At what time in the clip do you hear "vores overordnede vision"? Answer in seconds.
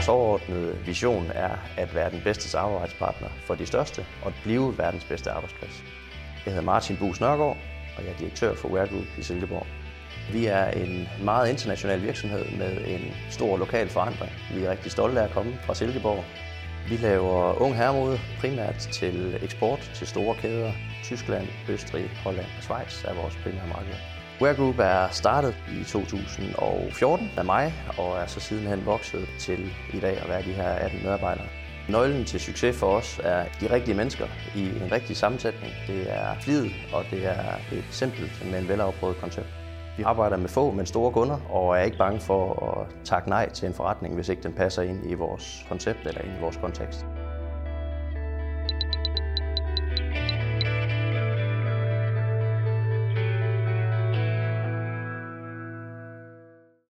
0.00-1.30